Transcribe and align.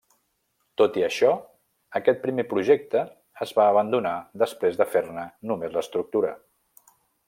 Tot 0.81 0.95
i 1.01 1.03
això, 1.07 1.29
aquest 1.99 2.23
primer 2.25 2.47
projecte 2.55 3.05
es 3.47 3.55
va 3.61 3.69
abandonar 3.77 4.17
després 4.47 4.83
de 4.83 4.93
fer-ne 4.97 5.31
només 5.53 5.79
l'estructura. 5.81 6.39